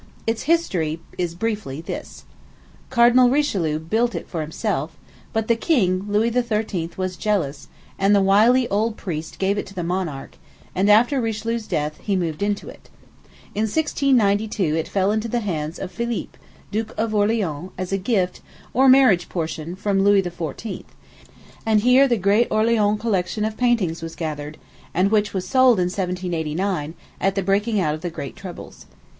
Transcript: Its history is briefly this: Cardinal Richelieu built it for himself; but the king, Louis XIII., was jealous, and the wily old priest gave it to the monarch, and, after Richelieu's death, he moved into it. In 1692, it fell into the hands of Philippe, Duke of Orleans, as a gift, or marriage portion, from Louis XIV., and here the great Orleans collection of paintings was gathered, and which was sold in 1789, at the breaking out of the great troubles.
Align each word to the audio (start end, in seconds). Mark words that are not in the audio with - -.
Its 0.25 0.41
history 0.49 0.99
is 1.19 1.35
briefly 1.35 1.79
this: 1.79 2.23
Cardinal 2.89 3.29
Richelieu 3.29 3.77
built 3.77 4.15
it 4.15 4.27
for 4.27 4.41
himself; 4.41 4.97
but 5.31 5.47
the 5.47 5.55
king, 5.55 6.07
Louis 6.09 6.31
XIII., 6.31 6.89
was 6.97 7.15
jealous, 7.15 7.67
and 7.99 8.15
the 8.15 8.19
wily 8.19 8.67
old 8.69 8.97
priest 8.97 9.37
gave 9.37 9.59
it 9.59 9.67
to 9.67 9.75
the 9.75 9.83
monarch, 9.83 10.37
and, 10.73 10.89
after 10.89 11.21
Richelieu's 11.21 11.67
death, 11.67 11.99
he 12.01 12.15
moved 12.15 12.41
into 12.41 12.67
it. 12.67 12.89
In 13.53 13.65
1692, 13.69 14.75
it 14.75 14.87
fell 14.87 15.11
into 15.11 15.27
the 15.27 15.41
hands 15.41 15.77
of 15.77 15.91
Philippe, 15.91 16.39
Duke 16.71 16.95
of 16.97 17.13
Orleans, 17.13 17.69
as 17.77 17.91
a 17.91 17.99
gift, 17.99 18.41
or 18.73 18.89
marriage 18.89 19.29
portion, 19.29 19.75
from 19.75 20.01
Louis 20.03 20.23
XIV., 20.23 20.83
and 21.63 21.81
here 21.81 22.07
the 22.07 22.17
great 22.17 22.47
Orleans 22.49 22.99
collection 22.99 23.45
of 23.45 23.55
paintings 23.55 24.01
was 24.01 24.15
gathered, 24.15 24.57
and 24.95 25.11
which 25.11 25.35
was 25.35 25.47
sold 25.47 25.77
in 25.77 25.89
1789, 25.91 26.95
at 27.21 27.35
the 27.35 27.43
breaking 27.43 27.79
out 27.79 27.93
of 27.93 28.01
the 28.01 28.09
great 28.09 28.35
troubles. 28.35 28.87